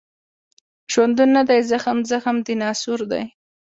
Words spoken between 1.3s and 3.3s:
نه دی زخم، زخم د ناسور دی